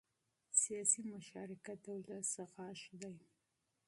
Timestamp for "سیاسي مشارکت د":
0.61-1.87